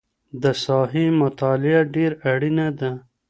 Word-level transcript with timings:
د 0.41 0.43
ساحې 0.63 1.05
مطالعه 1.21 1.81
ډېره 1.93 2.15
اړینه 2.33 2.67
ده. 2.79 2.91